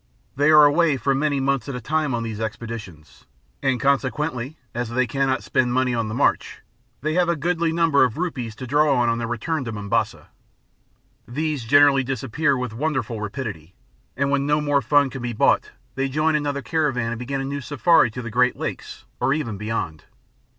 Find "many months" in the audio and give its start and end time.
1.13-1.69